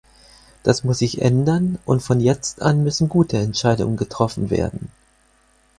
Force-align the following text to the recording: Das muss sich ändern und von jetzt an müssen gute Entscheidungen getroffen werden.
Das 0.63 0.83
muss 0.83 0.97
sich 0.97 1.21
ändern 1.21 1.77
und 1.85 2.01
von 2.01 2.21
jetzt 2.21 2.63
an 2.63 2.83
müssen 2.83 3.07
gute 3.07 3.37
Entscheidungen 3.37 3.97
getroffen 3.97 4.49
werden. 4.49 4.89